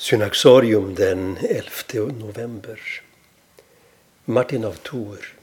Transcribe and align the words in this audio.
Synaxarium 0.00 0.94
den 0.94 1.36
11 1.36 2.12
november. 2.18 2.80
Martin 4.24 4.64
av 4.64 4.72
Tours. 4.72 5.34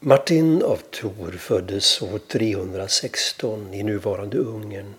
Martin 0.00 0.62
av 0.62 0.80
Tours 0.90 1.40
föddes 1.40 2.02
år 2.02 2.18
316 2.18 3.74
i 3.74 3.82
nuvarande 3.82 4.38
Ungern. 4.38 4.94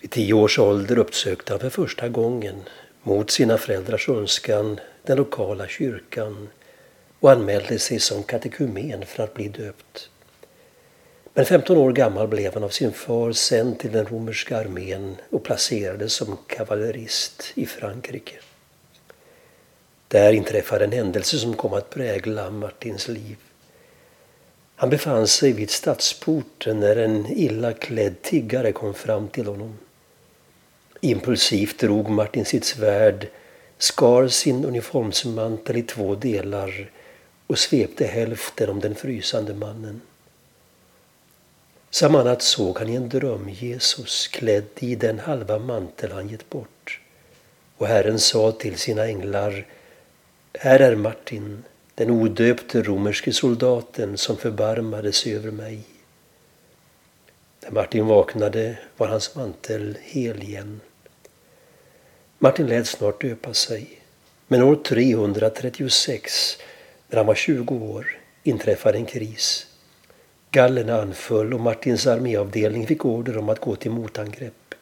Vid 0.00 0.10
tio 0.10 0.34
års 0.34 0.58
ålder 0.58 0.98
uppsökte 0.98 1.52
han 1.52 1.60
för 1.60 1.70
första 1.70 2.08
gången, 2.08 2.56
mot 3.02 3.30
sina 3.30 3.58
föräldrars 3.58 4.08
önskan, 4.08 4.80
den 5.02 5.16
lokala 5.16 5.68
kyrkan 5.68 6.48
och 7.20 7.30
anmälde 7.30 7.78
sig 7.78 8.00
som 8.00 8.22
katekumen 8.22 9.06
för 9.06 9.22
att 9.22 9.34
bli 9.34 9.48
döpt. 9.48 10.10
Men 11.34 11.44
15 11.44 11.76
år 11.76 11.92
gammal 11.92 12.28
blev 12.28 12.54
han 12.54 12.64
av 12.64 12.68
sin 12.68 12.92
far 12.92 13.32
sänd 13.32 13.78
till 13.78 13.92
den 13.92 14.06
romerska 14.06 14.56
armén 14.56 15.16
och 15.30 15.42
placerades 15.42 16.12
som 16.12 16.38
kavallerist 16.46 17.52
i 17.54 17.66
Frankrike. 17.66 18.34
Där 20.08 20.32
inträffade 20.32 20.84
en 20.84 20.92
händelse 20.92 21.38
som 21.38 21.54
kom 21.54 21.72
att 21.72 21.90
prägla 21.90 22.50
Martins 22.50 23.08
liv. 23.08 23.36
Han 24.76 24.90
befann 24.90 25.26
sig 25.26 25.52
vid 25.52 25.70
stadsporten 25.70 26.80
när 26.80 26.96
en 26.96 27.26
illa 27.26 27.72
klädd 27.72 28.22
tiggare 28.22 28.72
kom 28.72 28.94
fram 28.94 29.28
till 29.28 29.46
honom. 29.46 29.78
Impulsivt 31.00 31.78
drog 31.78 32.10
Martin 32.10 32.44
sitt 32.44 32.64
svärd, 32.64 33.28
skar 33.78 34.28
sin 34.28 34.64
uniformsmantel 34.64 35.76
i 35.76 35.82
två 35.82 36.14
delar 36.14 36.90
och 37.46 37.58
svepte 37.58 38.04
hälften 38.04 38.70
om 38.70 38.80
den 38.80 38.94
frysande 38.94 39.54
mannen. 39.54 40.00
Samma 41.94 42.22
natt 42.22 42.42
såg 42.42 42.78
han 42.78 42.88
i 42.88 42.94
en 42.94 43.08
dröm 43.08 43.48
Jesus 43.48 44.28
klädd 44.28 44.68
i 44.78 44.94
den 44.94 45.18
halva 45.18 45.58
mantel 45.58 46.12
han 46.12 46.28
gett 46.28 46.50
bort. 46.50 47.00
Och 47.76 47.86
Herren 47.86 48.18
sa 48.18 48.52
till 48.52 48.78
sina 48.78 49.06
änglar 49.06 49.66
Här 50.54 50.80
är 50.80 50.96
Martin, 50.96 51.64
den 51.94 52.10
odöpte 52.10 52.82
romerske 52.82 53.32
soldaten 53.32 54.18
som 54.18 54.36
förbarmade 54.36 55.12
sig 55.12 55.34
över 55.36 55.50
mig. 55.50 55.80
När 57.60 57.70
Martin 57.70 58.06
vaknade 58.06 58.78
var 58.96 59.08
hans 59.08 59.34
mantel 59.34 59.98
hel 60.02 60.42
igen. 60.42 60.80
Martin 62.38 62.66
lät 62.66 62.86
snart 62.86 63.20
döpa 63.20 63.54
sig. 63.54 64.00
Men 64.48 64.62
år 64.62 64.76
336, 64.76 66.58
när 67.08 67.16
han 67.16 67.26
var 67.26 67.34
20 67.34 67.74
år, 67.74 68.18
inträffade 68.42 68.98
en 68.98 69.06
kris. 69.06 69.66
Gallerna 70.54 71.00
anföll 71.02 71.54
och 71.54 71.60
Martins 71.60 72.06
arméavdelning 72.06 72.86
fick 72.86 73.04
order 73.04 73.38
om 73.38 73.48
att 73.48 73.60
gå 73.60 73.76
till 73.76 73.90
motangrepp. 73.90 74.74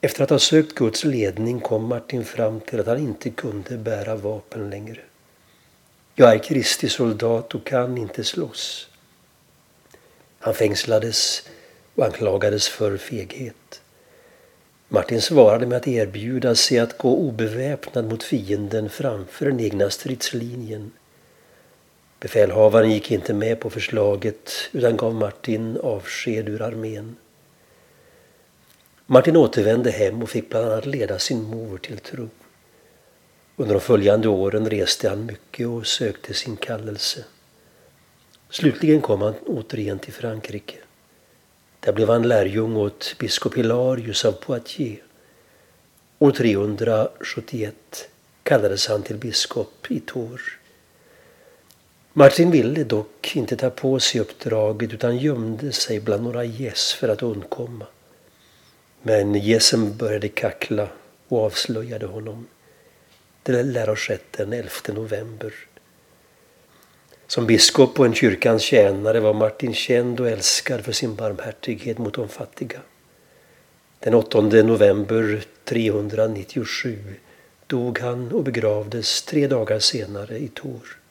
Efter 0.00 0.24
att 0.24 0.30
ha 0.30 0.38
sökt 0.38 0.74
Guds 0.74 1.04
ledning 1.04 1.60
kom 1.60 1.84
Martin 1.84 2.24
fram 2.24 2.60
till 2.60 2.80
att 2.80 2.86
han 2.86 2.98
inte 2.98 3.30
kunde 3.30 3.76
bära 3.76 4.16
vapen 4.16 4.70
längre. 4.70 5.00
Jag 6.14 6.34
är 6.34 6.38
Kristi 6.38 6.88
soldat 6.88 7.54
och 7.54 7.66
kan 7.66 7.98
inte 7.98 8.24
slåss. 8.24 8.88
Han 10.38 10.54
fängslades 10.54 11.48
och 11.94 12.04
anklagades 12.04 12.68
för 12.68 12.96
feghet. 12.96 13.82
Martin 14.88 15.22
svarade 15.22 15.66
med 15.66 15.76
att 15.76 15.88
erbjuda 15.88 16.54
sig 16.54 16.78
att 16.78 16.98
gå 16.98 17.16
obeväpnad 17.16 18.08
mot 18.08 18.22
fienden 18.22 18.90
framför 18.90 19.46
den 19.46 19.60
egna 19.60 19.90
stridslinjen 19.90 20.92
Befälhavaren 22.22 22.90
gick 22.90 23.10
inte 23.10 23.34
med 23.34 23.60
på 23.60 23.70
förslaget 23.70 24.50
utan 24.72 24.96
gav 24.96 25.14
Martin 25.14 25.76
avsked 25.82 26.48
ur 26.48 26.62
armén. 26.62 27.16
Martin 29.06 29.36
återvände 29.36 29.90
hem 29.90 30.22
och 30.22 30.30
fick 30.30 30.48
bland 30.48 30.66
annat 30.66 30.86
leda 30.86 31.18
sin 31.18 31.42
mor 31.42 31.78
till 31.78 31.98
tro. 31.98 32.28
Under 33.56 33.74
de 33.74 33.80
följande 33.80 34.28
åren 34.28 34.70
reste 34.70 35.08
han 35.08 35.26
mycket 35.26 35.66
och 35.66 35.86
sökte 35.86 36.34
sin 36.34 36.56
kallelse. 36.56 37.24
Slutligen 38.50 39.00
kom 39.00 39.22
han 39.22 39.34
återigen 39.46 39.98
till 39.98 40.12
Frankrike. 40.12 40.78
Där 41.80 41.92
blev 41.92 42.08
han 42.08 42.28
lärjung 42.28 42.76
åt 42.76 43.14
biskop 43.18 43.54
Hilarius 43.54 44.24
av 44.24 44.32
Poitiers. 44.32 45.00
År 46.18 46.30
371 46.30 47.74
kallades 48.42 48.86
han 48.86 49.02
till 49.02 49.16
biskop 49.16 49.90
i 49.90 50.00
Tours. 50.00 50.58
Martin 52.14 52.50
ville 52.50 52.84
dock 52.84 53.36
inte 53.36 53.56
ta 53.56 53.70
på 53.70 54.00
sig 54.00 54.20
uppdraget 54.20 54.92
utan 54.92 55.18
gömde 55.18 55.72
sig 55.72 56.00
bland 56.00 56.22
några 56.22 56.44
gäss 56.44 56.92
för 56.92 57.08
att 57.08 57.22
undkomma. 57.22 57.86
Men 59.02 59.34
gässen 59.34 59.96
började 59.96 60.28
kackla 60.28 60.88
och 61.28 61.44
avslöjade 61.44 62.06
honom. 62.06 62.46
Det 63.42 63.62
lär 63.62 63.86
ha 63.86 63.96
skett 63.96 64.24
den 64.30 64.52
11 64.52 64.70
november. 64.88 65.54
Som 67.26 67.46
biskop 67.46 68.00
och 68.00 68.06
en 68.06 68.14
kyrkans 68.14 68.62
tjänare 68.62 69.20
var 69.20 69.34
Martin 69.34 69.74
känd 69.74 70.20
och 70.20 70.28
älskad 70.28 70.84
för 70.84 70.92
sin 70.92 71.14
barmhärtighet 71.14 71.98
mot 71.98 72.14
de 72.14 72.28
fattiga. 72.28 72.80
Den 73.98 74.14
8 74.14 74.40
november 74.40 75.44
397 75.64 77.14
dog 77.66 77.98
han 77.98 78.32
och 78.32 78.44
begravdes 78.44 79.22
tre 79.22 79.46
dagar 79.46 79.78
senare 79.78 80.38
i 80.38 80.48
Tor. 80.48 81.01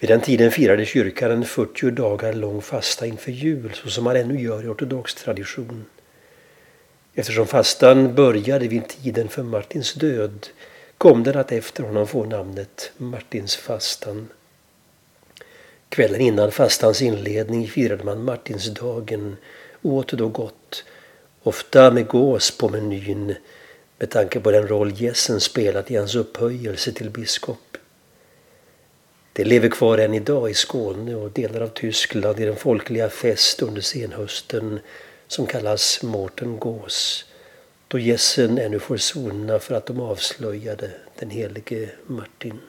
Vid 0.00 0.10
den 0.10 0.20
tiden 0.20 0.50
firade 0.50 0.84
kyrkan 0.84 1.30
en 1.30 1.44
40 1.44 1.90
dagar 1.90 2.32
lång 2.32 2.62
fasta 2.62 3.06
inför 3.06 3.32
jul 3.32 3.72
så 3.74 3.90
som 3.90 4.04
man 4.04 4.16
ännu 4.16 4.40
gör 4.40 4.64
i 4.64 4.68
ortodox 4.68 5.14
tradition. 5.14 5.84
Eftersom 7.14 7.46
fastan 7.46 8.14
började 8.14 8.68
vid 8.68 8.88
tiden 8.88 9.28
för 9.28 9.42
Martins 9.42 9.94
död 9.94 10.46
kom 10.98 11.22
den 11.22 11.38
att 11.38 11.52
efter 11.52 11.82
honom 11.82 12.06
få 12.06 12.24
namnet 12.24 12.92
Martinsfastan. 12.96 14.28
Kvällen 15.88 16.20
innan 16.20 16.52
fastans 16.52 17.02
inledning 17.02 17.68
firade 17.68 18.04
man 18.04 18.24
Martinsdagen 18.24 19.36
och 19.82 19.92
åt 19.92 20.12
då 20.12 20.28
gott, 20.28 20.84
ofta 21.42 21.90
med 21.90 22.06
gås 22.06 22.58
på 22.58 22.68
menyn 22.68 23.34
med 23.98 24.10
tanke 24.10 24.40
på 24.40 24.50
den 24.50 24.68
roll 24.68 24.92
gässen 25.02 25.40
spelat 25.40 25.90
i 25.90 25.96
hans 25.96 26.14
upphöjelse 26.14 26.92
till 26.92 27.10
biskop. 27.10 27.67
Det 29.38 29.44
lever 29.44 29.68
kvar 29.68 29.98
än 29.98 30.14
idag 30.14 30.50
i 30.50 30.54
Skåne 30.54 31.14
och 31.14 31.30
delar 31.30 31.60
av 31.60 31.68
Tyskland 31.68 32.40
i 32.40 32.44
den 32.44 32.56
folkliga 32.56 33.10
fest 33.10 33.62
under 33.62 33.80
senhösten 33.80 34.80
som 35.28 35.46
kallas 35.46 36.02
Mårten 36.02 36.58
Gås 36.58 37.24
då 37.88 37.98
gässen 37.98 38.58
ännu 38.58 38.78
får 38.78 38.96
sona 38.96 39.58
för 39.58 39.74
att 39.74 39.86
de 39.86 40.00
avslöjade 40.00 40.90
den 41.18 41.30
helige 41.30 41.90
Martin. 42.06 42.60